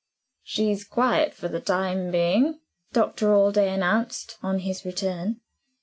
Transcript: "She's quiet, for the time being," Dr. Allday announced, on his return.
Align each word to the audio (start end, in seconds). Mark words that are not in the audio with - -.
"She's 0.41 0.83
quiet, 0.83 1.31
for 1.35 1.47
the 1.47 1.59
time 1.59 2.09
being," 2.09 2.59
Dr. 2.91 3.35
Allday 3.35 3.71
announced, 3.71 4.39
on 4.41 4.57
his 4.61 4.83
return. 4.83 5.41